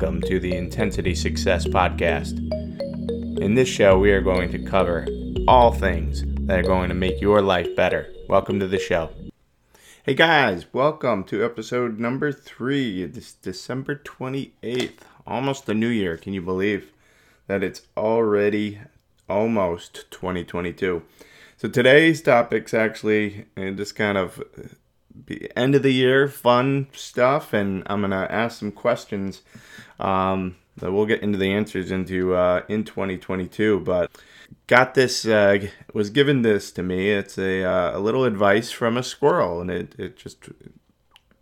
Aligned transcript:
Welcome 0.00 0.20
to 0.28 0.38
the 0.38 0.54
Intensity 0.54 1.12
Success 1.12 1.66
Podcast. 1.66 2.38
In 3.40 3.54
this 3.54 3.68
show, 3.68 3.98
we 3.98 4.12
are 4.12 4.20
going 4.20 4.48
to 4.52 4.60
cover 4.60 5.08
all 5.48 5.72
things 5.72 6.22
that 6.46 6.60
are 6.60 6.62
going 6.62 6.88
to 6.90 6.94
make 6.94 7.20
your 7.20 7.42
life 7.42 7.74
better. 7.74 8.08
Welcome 8.28 8.60
to 8.60 8.68
the 8.68 8.78
show. 8.78 9.10
Hey 10.04 10.14
guys, 10.14 10.66
welcome 10.72 11.24
to 11.24 11.44
episode 11.44 11.98
number 11.98 12.30
three. 12.30 13.06
This 13.06 13.32
December 13.32 13.96
28th, 13.96 15.00
almost 15.26 15.66
the 15.66 15.74
new 15.74 15.88
year. 15.88 16.16
Can 16.16 16.32
you 16.32 16.42
believe 16.42 16.92
that 17.48 17.64
it's 17.64 17.82
already 17.96 18.78
almost 19.28 20.08
2022? 20.12 21.02
So 21.56 21.68
today's 21.68 22.22
topic's 22.22 22.72
actually 22.72 23.46
uh, 23.56 23.70
just 23.70 23.96
kind 23.96 24.16
of 24.16 24.40
end 25.56 25.74
of 25.74 25.82
the 25.82 25.92
year 25.92 26.28
fun 26.28 26.88
stuff, 26.92 27.52
and 27.52 27.82
I'm 27.86 28.00
gonna 28.00 28.26
ask 28.30 28.58
some 28.58 28.72
questions 28.72 29.42
um, 29.98 30.56
that 30.76 30.92
we'll 30.92 31.06
get 31.06 31.22
into 31.22 31.38
the 31.38 31.52
answers 31.52 31.90
into 31.90 32.34
uh, 32.34 32.62
in 32.68 32.84
2022. 32.84 33.80
But 33.80 34.10
got 34.66 34.94
this 34.94 35.26
uh, 35.26 35.66
was 35.92 36.10
given 36.10 36.42
this 36.42 36.70
to 36.72 36.82
me. 36.82 37.10
It's 37.10 37.38
a, 37.38 37.64
uh, 37.64 37.98
a 37.98 38.00
little 38.00 38.24
advice 38.24 38.70
from 38.70 38.96
a 38.96 39.02
squirrel, 39.02 39.60
and 39.60 39.70
it 39.70 39.94
it 39.98 40.16
just 40.16 40.38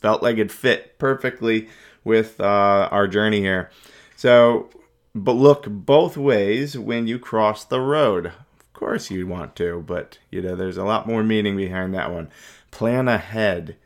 felt 0.00 0.22
like 0.22 0.38
it 0.38 0.50
fit 0.50 0.98
perfectly 0.98 1.68
with 2.04 2.40
uh, 2.40 2.88
our 2.90 3.06
journey 3.06 3.40
here. 3.40 3.70
So, 4.16 4.70
but 5.14 5.32
look 5.32 5.66
both 5.68 6.16
ways 6.16 6.76
when 6.76 7.06
you 7.06 7.18
cross 7.18 7.64
the 7.64 7.80
road. 7.80 8.26
Of 8.26 8.72
course, 8.72 9.10
you'd 9.10 9.28
want 9.28 9.54
to, 9.56 9.84
but 9.86 10.18
you 10.30 10.42
know 10.42 10.56
there's 10.56 10.76
a 10.76 10.84
lot 10.84 11.06
more 11.06 11.22
meaning 11.22 11.56
behind 11.56 11.94
that 11.94 12.12
one 12.12 12.30
plan 12.72 13.06
ahead 13.06 13.76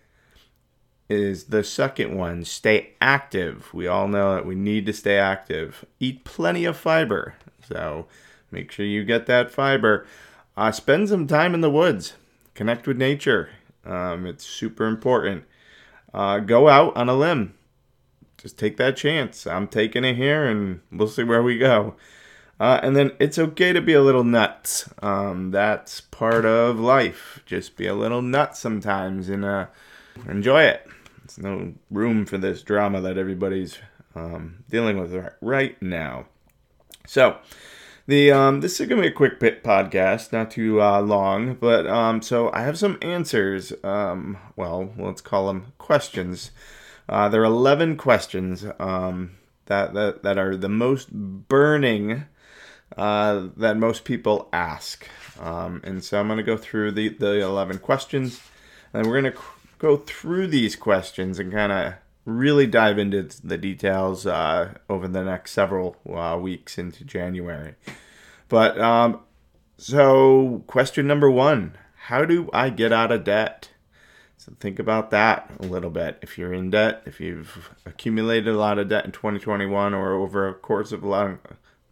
is 1.10 1.44
the 1.44 1.62
second 1.62 2.16
one. 2.16 2.44
Stay 2.44 2.94
active. 3.00 3.72
We 3.74 3.86
all 3.86 4.08
know 4.08 4.34
that 4.34 4.46
we 4.46 4.54
need 4.54 4.86
to 4.86 4.94
stay 4.94 5.18
active. 5.18 5.84
Eat 6.00 6.24
plenty 6.24 6.64
of 6.64 6.76
fiber. 6.76 7.34
So 7.68 8.06
make 8.50 8.72
sure 8.72 8.86
you 8.86 9.04
get 9.04 9.26
that 9.26 9.50
fiber. 9.50 10.06
Uh, 10.56 10.72
spend 10.72 11.10
some 11.10 11.26
time 11.26 11.52
in 11.52 11.60
the 11.60 11.70
woods. 11.70 12.14
Connect 12.54 12.86
with 12.86 12.96
nature. 12.96 13.50
Um, 13.84 14.26
it's 14.26 14.46
super 14.46 14.86
important. 14.86 15.44
Uh, 16.14 16.38
go 16.38 16.68
out 16.68 16.96
on 16.96 17.10
a 17.10 17.14
limb. 17.14 17.54
Just 18.38 18.58
take 18.58 18.76
that 18.78 18.96
chance. 18.96 19.46
I'm 19.46 19.68
taking 19.68 20.04
it 20.04 20.16
here 20.16 20.46
and 20.46 20.80
we'll 20.90 21.08
see 21.08 21.24
where 21.24 21.42
we 21.42 21.58
go. 21.58 21.94
Uh, 22.58 22.80
and 22.82 22.96
then 22.96 23.12
it's 23.18 23.38
okay 23.38 23.72
to 23.72 23.82
be 23.82 23.92
a 23.92 24.02
little 24.02 24.24
nuts. 24.24 24.88
Um, 25.02 25.50
that's 25.50 26.00
part 26.00 26.46
of 26.46 26.80
life. 26.80 27.40
Just 27.44 27.76
be 27.76 27.86
a 27.86 27.94
little 27.94 28.22
nuts 28.22 28.58
sometimes 28.58 29.28
and 29.28 29.44
uh, 29.44 29.66
enjoy 30.26 30.62
it. 30.62 30.86
There's 31.18 31.38
no 31.38 31.74
room 31.90 32.24
for 32.24 32.38
this 32.38 32.62
drama 32.62 33.00
that 33.02 33.18
everybody's 33.18 33.78
um, 34.14 34.64
dealing 34.70 34.98
with 34.98 35.14
right 35.40 35.80
now. 35.82 36.26
So, 37.06 37.38
the 38.06 38.30
um, 38.30 38.60
this 38.60 38.80
is 38.80 38.86
gonna 38.86 39.02
be 39.02 39.08
a 39.08 39.12
quick 39.12 39.40
pit 39.40 39.64
podcast, 39.64 40.32
not 40.32 40.52
too 40.52 40.80
uh, 40.80 41.00
long, 41.00 41.54
but 41.54 41.86
um, 41.86 42.22
so 42.22 42.50
I 42.52 42.62
have 42.62 42.78
some 42.78 42.98
answers. 43.02 43.72
Um, 43.82 44.38
well, 44.54 44.92
let's 44.96 45.20
call 45.20 45.48
them 45.48 45.72
questions. 45.78 46.52
Uh, 47.08 47.28
there 47.28 47.42
are 47.42 47.44
eleven 47.44 47.96
questions 47.96 48.64
um, 48.78 49.32
that 49.66 49.94
that 49.94 50.22
that 50.22 50.38
are 50.38 50.56
the 50.56 50.68
most 50.68 51.12
burning 51.12 52.26
uh, 52.96 53.48
that 53.56 53.76
most 53.76 54.04
people 54.04 54.48
ask. 54.52 55.06
Um, 55.40 55.80
and 55.84 56.02
so 56.04 56.20
I'm 56.20 56.28
going 56.28 56.38
to 56.38 56.42
go 56.42 56.56
through 56.56 56.92
the, 56.92 57.08
the 57.08 57.40
11 57.40 57.78
questions, 57.78 58.40
and 58.92 59.06
we're 59.06 59.20
going 59.20 59.32
to 59.32 59.40
go 59.78 59.96
through 59.96 60.48
these 60.48 60.76
questions 60.76 61.38
and 61.38 61.52
kind 61.52 61.72
of 61.72 61.94
really 62.24 62.66
dive 62.66 62.98
into 62.98 63.28
the 63.44 63.56
details 63.56 64.26
uh, 64.26 64.74
over 64.88 65.08
the 65.08 65.22
next 65.22 65.52
several 65.52 65.96
uh, 66.12 66.38
weeks 66.40 66.78
into 66.78 67.04
January. 67.04 67.74
But 68.48 68.78
um, 68.80 69.20
so, 69.78 70.62
question 70.66 71.06
number 71.06 71.30
one 71.30 71.76
How 72.06 72.24
do 72.24 72.50
I 72.52 72.70
get 72.70 72.92
out 72.92 73.12
of 73.12 73.24
debt? 73.24 73.70
So, 74.36 74.52
think 74.60 74.78
about 74.78 75.10
that 75.10 75.50
a 75.60 75.66
little 75.66 75.90
bit. 75.90 76.18
If 76.22 76.38
you're 76.38 76.52
in 76.52 76.70
debt, 76.70 77.02
if 77.06 77.20
you've 77.20 77.70
accumulated 77.84 78.48
a 78.48 78.58
lot 78.58 78.78
of 78.78 78.88
debt 78.88 79.04
in 79.04 79.12
2021 79.12 79.94
or 79.94 80.12
over 80.12 80.48
a 80.48 80.54
course 80.54 80.92
of 80.92 81.02
a 81.02 81.08
long 81.08 81.38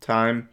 time, 0.01 0.49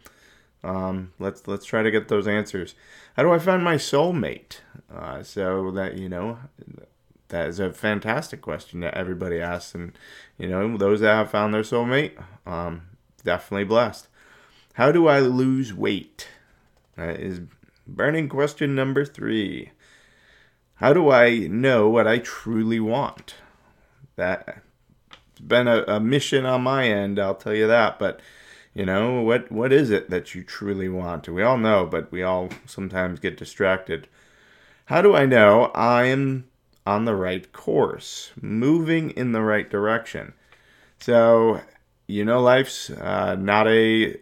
um, 0.64 1.12
let's 1.18 1.46
let's 1.46 1.64
try 1.64 1.82
to 1.82 1.90
get 1.90 2.08
those 2.08 2.28
answers. 2.28 2.74
How 3.16 3.22
do 3.22 3.32
I 3.32 3.38
find 3.38 3.64
my 3.64 3.76
soulmate? 3.76 4.58
Uh, 4.92 5.22
so 5.22 5.70
that 5.72 5.98
you 5.98 6.08
know, 6.08 6.38
that 7.28 7.48
is 7.48 7.58
a 7.58 7.72
fantastic 7.72 8.40
question 8.40 8.80
that 8.80 8.94
everybody 8.94 9.40
asks, 9.40 9.74
and 9.74 9.96
you 10.38 10.48
know, 10.48 10.76
those 10.76 11.00
that 11.00 11.14
have 11.14 11.30
found 11.30 11.52
their 11.52 11.62
soulmate, 11.62 12.12
um, 12.46 12.82
definitely 13.24 13.64
blessed. 13.64 14.08
How 14.74 14.92
do 14.92 15.08
I 15.08 15.20
lose 15.20 15.74
weight? 15.74 16.28
That 16.96 17.20
is 17.20 17.40
burning 17.86 18.28
question 18.28 18.74
number 18.74 19.04
three. 19.04 19.70
How 20.76 20.92
do 20.92 21.10
I 21.10 21.38
know 21.38 21.88
what 21.88 22.06
I 22.06 22.18
truly 22.18 22.80
want? 22.80 23.36
That's 24.16 24.58
been 25.40 25.68
a, 25.68 25.84
a 25.86 26.00
mission 26.00 26.46
on 26.46 26.62
my 26.62 26.86
end, 26.86 27.18
I'll 27.18 27.34
tell 27.34 27.54
you 27.54 27.66
that, 27.66 27.98
but 27.98 28.20
you 28.74 28.86
know, 28.86 29.20
what 29.20 29.52
what 29.52 29.72
is 29.72 29.90
it 29.90 30.10
that 30.10 30.34
you 30.34 30.42
truly 30.42 30.88
want? 30.88 31.28
We 31.28 31.42
all 31.42 31.58
know, 31.58 31.86
but 31.86 32.10
we 32.10 32.22
all 32.22 32.48
sometimes 32.66 33.20
get 33.20 33.36
distracted. 33.36 34.08
How 34.86 35.02
do 35.02 35.14
I 35.14 35.26
know 35.26 35.66
I 35.74 36.04
am 36.04 36.48
on 36.86 37.04
the 37.04 37.14
right 37.14 37.52
course, 37.52 38.32
moving 38.40 39.10
in 39.10 39.32
the 39.32 39.42
right 39.42 39.68
direction? 39.68 40.32
So, 40.98 41.60
you 42.06 42.24
know, 42.24 42.40
life's 42.40 42.90
uh, 42.90 43.36
not 43.38 43.68
a 43.68 44.16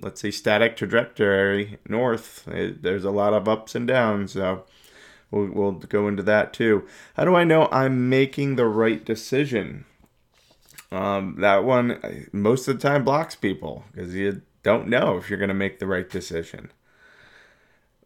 let's 0.00 0.20
say 0.20 0.30
static 0.30 0.76
trajectory 0.76 1.78
north. 1.88 2.46
It, 2.48 2.82
there's 2.82 3.04
a 3.04 3.10
lot 3.10 3.34
of 3.34 3.48
ups 3.48 3.74
and 3.74 3.86
downs. 3.86 4.32
So 4.32 4.64
we'll, 5.30 5.50
we'll 5.50 5.72
go 5.72 6.08
into 6.08 6.22
that 6.24 6.52
too. 6.52 6.86
How 7.14 7.24
do 7.24 7.34
I 7.34 7.44
know 7.44 7.68
I'm 7.70 8.08
making 8.08 8.56
the 8.56 8.66
right 8.66 9.04
decision? 9.04 9.84
Um, 10.92 11.36
that 11.40 11.64
one 11.64 12.28
most 12.32 12.68
of 12.68 12.78
the 12.78 12.88
time 12.88 13.04
blocks 13.04 13.34
people 13.34 13.84
because 13.92 14.14
you 14.14 14.42
don't 14.62 14.88
know 14.88 15.16
if 15.16 15.28
you're 15.28 15.38
going 15.38 15.48
to 15.48 15.54
make 15.54 15.78
the 15.78 15.86
right 15.86 16.08
decision. 16.08 16.72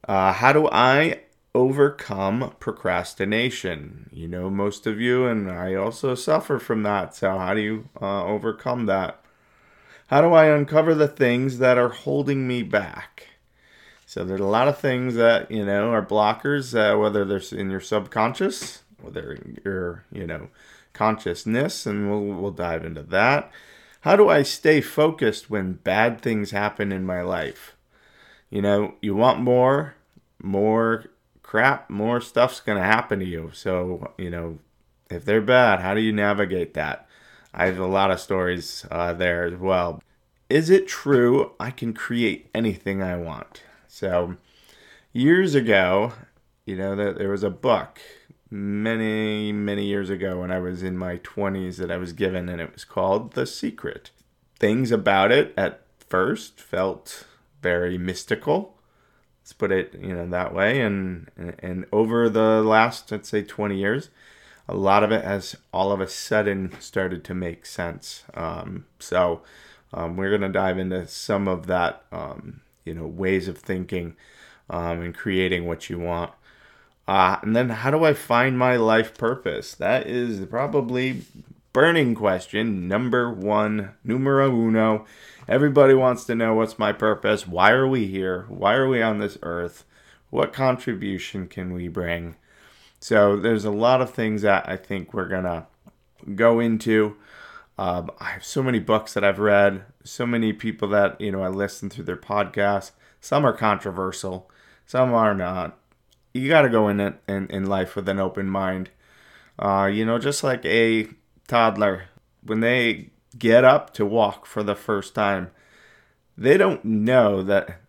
Uh, 0.06 0.32
how 0.32 0.52
do 0.52 0.68
I 0.70 1.20
overcome 1.54 2.54
procrastination? 2.58 4.08
You 4.12 4.28
know, 4.28 4.50
most 4.50 4.86
of 4.86 5.00
you, 5.00 5.26
and 5.26 5.50
I 5.50 5.74
also 5.74 6.14
suffer 6.14 6.58
from 6.58 6.82
that. 6.84 7.14
So, 7.14 7.38
how 7.38 7.54
do 7.54 7.60
you 7.60 7.88
uh, 8.00 8.24
overcome 8.24 8.86
that? 8.86 9.22
How 10.06 10.20
do 10.20 10.32
I 10.32 10.46
uncover 10.46 10.94
the 10.94 11.08
things 11.08 11.58
that 11.58 11.78
are 11.78 11.90
holding 11.90 12.48
me 12.48 12.62
back? 12.62 13.28
So, 14.06 14.24
there's 14.24 14.40
a 14.40 14.44
lot 14.44 14.68
of 14.68 14.78
things 14.78 15.14
that, 15.14 15.50
you 15.50 15.64
know, 15.64 15.90
are 15.92 16.04
blockers, 16.04 16.74
uh, 16.74 16.98
whether 16.98 17.24
they're 17.24 17.58
in 17.58 17.70
your 17.70 17.80
subconscious, 17.80 18.82
whether 19.02 19.38
you're, 19.64 20.04
you 20.12 20.26
know, 20.26 20.48
consciousness, 20.92 21.86
and 21.86 22.10
we'll, 22.10 22.40
we'll 22.40 22.50
dive 22.50 22.84
into 22.84 23.02
that. 23.02 23.50
How 24.02 24.16
do 24.16 24.28
I 24.28 24.42
stay 24.42 24.80
focused 24.80 25.50
when 25.50 25.74
bad 25.74 26.20
things 26.20 26.50
happen 26.52 26.90
in 26.92 27.04
my 27.04 27.22
life? 27.22 27.76
You 28.48 28.62
know, 28.62 28.94
you 29.00 29.14
want 29.14 29.40
more, 29.40 29.94
more 30.42 31.04
crap, 31.42 31.90
more 31.90 32.20
stuff's 32.20 32.60
to 32.60 32.82
happen 32.82 33.18
to 33.18 33.24
you. 33.24 33.50
So, 33.52 34.12
you 34.16 34.30
know, 34.30 34.58
if 35.10 35.24
they're 35.24 35.40
bad, 35.40 35.80
how 35.80 35.94
do 35.94 36.00
you 36.00 36.12
navigate 36.12 36.74
that? 36.74 37.06
I 37.52 37.66
have 37.66 37.78
a 37.78 37.86
lot 37.86 38.10
of 38.10 38.20
stories 38.20 38.86
uh, 38.90 39.12
there 39.12 39.44
as 39.44 39.54
well. 39.54 40.02
Is 40.48 40.70
it 40.70 40.88
true 40.88 41.52
I 41.60 41.70
can 41.70 41.92
create 41.92 42.48
anything 42.54 43.02
I 43.02 43.16
want? 43.16 43.62
So, 43.86 44.36
years 45.12 45.54
ago, 45.54 46.12
you 46.64 46.76
know, 46.76 46.94
there 46.94 47.28
was 47.28 47.42
a 47.42 47.50
book 47.50 48.00
many, 48.50 49.52
many 49.52 49.86
years 49.86 50.10
ago 50.10 50.40
when 50.40 50.50
I 50.50 50.58
was 50.58 50.82
in 50.82 50.98
my 50.98 51.18
20s 51.18 51.76
that 51.76 51.90
I 51.90 51.96
was 51.96 52.12
given, 52.12 52.48
and 52.48 52.60
it 52.60 52.72
was 52.72 52.84
called 52.84 53.32
The 53.32 53.46
Secret. 53.46 54.10
Things 54.58 54.90
about 54.90 55.30
it 55.30 55.54
at 55.56 55.82
first 56.08 56.60
felt 56.60 57.24
very 57.62 57.96
mystical. 57.96 58.76
Let's 59.42 59.52
put 59.52 59.72
it, 59.72 59.94
you 60.00 60.14
know, 60.14 60.26
that 60.28 60.52
way. 60.54 60.80
And 60.80 61.30
and 61.60 61.86
over 61.92 62.28
the 62.28 62.62
last, 62.62 63.10
let's 63.10 63.28
say, 63.28 63.42
20 63.42 63.76
years, 63.76 64.10
a 64.68 64.74
lot 64.74 65.02
of 65.02 65.12
it 65.12 65.24
has 65.24 65.56
all 65.72 65.92
of 65.92 66.00
a 66.00 66.08
sudden 66.08 66.72
started 66.80 67.24
to 67.24 67.34
make 67.34 67.64
sense. 67.64 68.24
Um, 68.34 68.86
so 68.98 69.42
um, 69.94 70.16
we're 70.16 70.30
gonna 70.30 70.52
dive 70.52 70.78
into 70.78 71.06
some 71.06 71.48
of 71.48 71.66
that, 71.68 72.04
um, 72.12 72.60
you 72.84 72.94
know, 72.94 73.06
ways 73.06 73.48
of 73.48 73.58
thinking 73.58 74.16
um, 74.68 75.00
and 75.00 75.14
creating 75.14 75.66
what 75.66 75.88
you 75.88 75.98
want. 75.98 76.32
Uh, 77.10 77.40
and 77.42 77.56
then 77.56 77.70
how 77.70 77.90
do 77.90 78.04
I 78.04 78.14
find 78.14 78.56
my 78.56 78.76
life 78.76 79.18
purpose? 79.18 79.74
That 79.74 80.06
is 80.06 80.46
probably 80.46 81.22
burning 81.72 82.14
question 82.14 82.86
number 82.86 83.28
one, 83.28 83.96
numero 84.04 84.48
uno. 84.48 85.06
Everybody 85.48 85.92
wants 85.92 86.22
to 86.26 86.36
know 86.36 86.54
what's 86.54 86.78
my 86.78 86.92
purpose? 86.92 87.48
Why 87.48 87.72
are 87.72 87.88
we 87.88 88.06
here? 88.06 88.46
Why 88.48 88.74
are 88.74 88.88
we 88.88 89.02
on 89.02 89.18
this 89.18 89.38
earth? 89.42 89.84
What 90.30 90.52
contribution 90.52 91.48
can 91.48 91.72
we 91.72 91.88
bring? 91.88 92.36
So 93.00 93.34
there's 93.34 93.64
a 93.64 93.72
lot 93.72 94.00
of 94.00 94.14
things 94.14 94.42
that 94.42 94.68
I 94.68 94.76
think 94.76 95.12
we're 95.12 95.26
gonna 95.26 95.66
go 96.36 96.60
into. 96.60 97.16
Um, 97.76 98.12
I 98.20 98.26
have 98.26 98.44
so 98.44 98.62
many 98.62 98.78
books 98.78 99.14
that 99.14 99.24
I've 99.24 99.40
read, 99.40 99.82
so 100.04 100.26
many 100.26 100.52
people 100.52 100.86
that 100.90 101.20
you 101.20 101.32
know 101.32 101.42
I 101.42 101.48
listen 101.48 101.88
to 101.88 102.04
their 102.04 102.16
podcasts. 102.16 102.92
Some 103.20 103.44
are 103.44 103.52
controversial, 103.52 104.48
some 104.86 105.12
are 105.12 105.34
not. 105.34 105.76
You 106.32 106.48
got 106.48 106.62
to 106.62 106.68
go 106.68 106.88
in 106.88 107.00
it 107.00 107.20
in, 107.28 107.48
in 107.48 107.66
life 107.66 107.96
with 107.96 108.08
an 108.08 108.18
open 108.18 108.48
mind. 108.48 108.90
Uh, 109.58 109.90
you 109.92 110.04
know, 110.04 110.18
just 110.18 110.44
like 110.44 110.64
a 110.64 111.08
toddler, 111.48 112.04
when 112.42 112.60
they 112.60 113.10
get 113.38 113.64
up 113.64 113.92
to 113.94 114.06
walk 114.06 114.46
for 114.46 114.62
the 114.62 114.74
first 114.74 115.14
time, 115.14 115.50
they 116.36 116.56
don't 116.56 116.84
know 116.84 117.42
that 117.42 117.80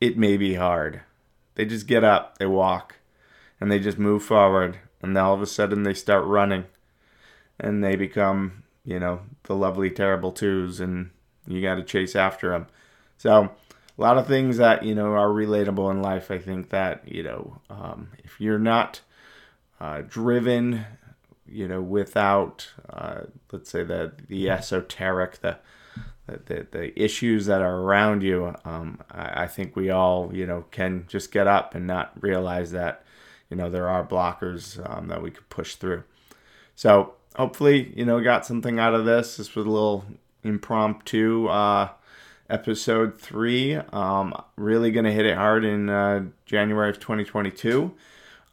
it 0.00 0.18
may 0.18 0.36
be 0.36 0.54
hard. 0.54 1.00
They 1.54 1.64
just 1.64 1.86
get 1.86 2.04
up, 2.04 2.38
they 2.38 2.46
walk, 2.46 2.96
and 3.60 3.70
they 3.70 3.78
just 3.78 3.98
move 3.98 4.22
forward, 4.22 4.78
and 5.00 5.16
all 5.16 5.34
of 5.34 5.42
a 5.42 5.46
sudden 5.46 5.82
they 5.82 5.94
start 5.94 6.24
running, 6.24 6.64
and 7.58 7.82
they 7.82 7.96
become, 7.96 8.64
you 8.84 8.98
know, 8.98 9.20
the 9.44 9.54
lovely 9.54 9.90
terrible 9.90 10.32
twos, 10.32 10.80
and 10.80 11.10
you 11.46 11.62
got 11.62 11.76
to 11.76 11.82
chase 11.82 12.16
after 12.16 12.50
them. 12.50 12.66
So, 13.16 13.52
a 13.98 14.00
lot 14.00 14.18
of 14.18 14.26
things 14.26 14.56
that 14.56 14.84
you 14.84 14.94
know 14.94 15.12
are 15.12 15.28
relatable 15.28 15.90
in 15.90 16.02
life. 16.02 16.30
I 16.30 16.38
think 16.38 16.70
that 16.70 17.06
you 17.06 17.22
know, 17.22 17.60
um, 17.70 18.08
if 18.24 18.40
you're 18.40 18.58
not 18.58 19.00
uh, 19.80 20.02
driven, 20.08 20.84
you 21.46 21.68
know, 21.68 21.80
without 21.80 22.70
uh, 22.88 23.22
let's 23.50 23.70
say 23.70 23.82
the 23.82 24.12
the 24.28 24.50
esoteric, 24.50 25.40
the 25.40 25.58
the, 26.26 26.66
the 26.70 27.02
issues 27.02 27.46
that 27.46 27.62
are 27.62 27.80
around 27.80 28.22
you, 28.22 28.54
um, 28.64 29.00
I, 29.10 29.42
I, 29.42 29.46
think 29.46 29.74
we 29.74 29.90
all, 29.90 30.30
you 30.32 30.46
know, 30.46 30.64
can 30.70 31.04
just 31.08 31.32
get 31.32 31.46
up 31.46 31.74
and 31.74 31.86
not 31.86 32.12
realize 32.22 32.70
that, 32.72 33.04
you 33.50 33.56
know, 33.56 33.68
there 33.68 33.88
are 33.88 34.06
blockers 34.06 34.78
um, 34.88 35.08
that 35.08 35.20
we 35.20 35.30
could 35.30 35.48
push 35.48 35.74
through. 35.74 36.04
So 36.74 37.14
hopefully, 37.36 37.92
you 37.96 38.04
know, 38.04 38.20
got 38.22 38.46
something 38.46 38.78
out 38.78 38.94
of 38.94 39.04
this. 39.04 39.36
This 39.36 39.54
was 39.54 39.66
a 39.66 39.70
little 39.70 40.04
impromptu 40.42 41.48
uh, 41.48 41.90
episode 42.48 43.20
three. 43.20 43.76
Um, 43.76 44.34
really 44.56 44.90
going 44.90 45.04
to 45.04 45.12
hit 45.12 45.26
it 45.26 45.36
hard 45.36 45.64
in 45.64 45.88
uh, 45.88 46.24
January 46.46 46.90
of 46.90 46.98
2022. 47.00 47.94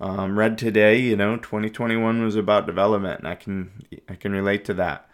Um, 0.02 0.40
read 0.40 0.58
today, 0.58 1.00
you 1.00 1.16
know, 1.16 1.38
2021 1.38 2.24
was 2.24 2.36
about 2.36 2.66
development, 2.66 3.20
and 3.20 3.28
I 3.28 3.36
can 3.36 3.72
I 4.08 4.16
can 4.16 4.32
relate 4.32 4.64
to 4.66 4.74
that. 4.76 5.10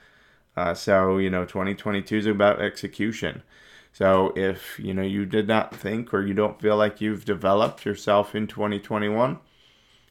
Uh, 0.56 0.74
so, 0.74 1.18
you 1.18 1.30
know, 1.30 1.46
2022 1.46 2.18
is 2.18 2.26
about 2.26 2.62
execution. 2.62 3.44
So, 3.92 4.34
if, 4.36 4.80
you 4.80 4.94
know, 4.94 5.02
you 5.02 5.26
did 5.26 5.48
not 5.48 5.76
think 5.76 6.14
or 6.14 6.26
you 6.26 6.34
don't 6.34 6.62
feel 6.62 6.78
like 6.78 7.02
you've 7.02 7.26
developed 7.26 7.86
yourself 7.86 8.36
in 8.36 8.48
2021, 8.48 9.40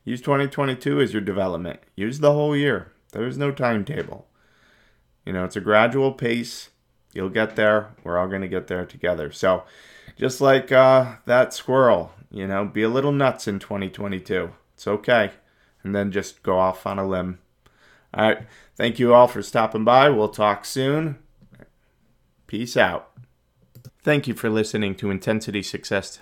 use 0.05 0.21
2022 0.21 1.01
as 1.01 1.13
your 1.13 1.23
development. 1.23 1.81
Use 1.95 2.21
the 2.21 2.33
whole 2.33 2.57
year. 2.57 2.93
There's 3.13 3.39
no 3.39 3.53
timetable. 3.53 4.27
You 5.25 5.33
know, 5.33 5.45
it's 5.45 5.57
a 5.57 5.61
gradual 5.61 6.13
pace. 6.13 6.71
You'll 7.15 7.31
get 7.31 7.57
there. 7.57 7.95
We're 8.03 8.19
all 8.19 8.29
going 8.29 8.43
to 8.43 8.49
get 8.49 8.67
there 8.67 8.85
together. 8.85 9.33
So, 9.33 9.65
just 10.17 10.41
like 10.41 10.71
uh, 10.73 11.17
that 11.27 11.55
squirrel, 11.55 12.13
you 12.31 12.47
know, 12.47 12.65
be 12.65 12.83
a 12.83 12.89
little 12.89 13.13
nuts 13.13 13.49
in 13.49 13.59
2022. 13.59 14.51
It's 14.75 14.87
okay. 14.87 15.31
And 15.83 15.95
then 15.95 16.13
just 16.13 16.43
go 16.43 16.59
off 16.59 16.87
on 16.87 16.99
a 16.99 17.07
limb 17.07 17.39
all 18.17 18.29
right. 18.29 18.47
Thank 18.77 18.99
you 18.99 19.13
all 19.13 19.27
for 19.27 19.43
stopping 19.43 19.85
by. 19.85 20.09
We'll 20.09 20.29
talk 20.29 20.65
soon. 20.65 21.19
Peace 22.47 22.77
out. 22.77 23.11
Thank 24.03 24.29
you 24.29 24.35
for 24.35 24.51
listening 24.51 24.95
to 24.97 25.11
Intensity 25.11 25.63
Success. 25.63 26.21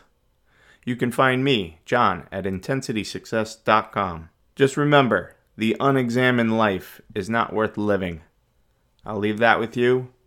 You 0.85 0.97
can 0.97 1.13
find 1.13 1.45
me, 1.45 1.81
John, 1.85 2.29
at 2.33 2.45
intensitysuccess.com. 2.45 4.31
Just 4.55 4.77
remember, 4.77 5.37
the 5.57 5.77
unexamined 5.81 6.57
life 6.57 7.01
is 7.15 7.29
not 7.29 7.53
worth 7.53 7.77
living. 7.77 8.23
I'll 9.05 9.19
leave 9.19 9.39
that 9.39 9.61
with 9.61 9.77
you. 9.77 10.09